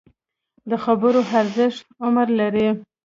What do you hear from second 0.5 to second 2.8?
د خبرو ارزښت عمر لري